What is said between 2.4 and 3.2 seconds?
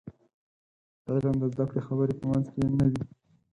کې نه وي.